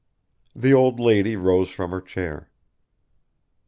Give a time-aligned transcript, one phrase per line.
[0.55, 2.49] The old lady rose from her chair.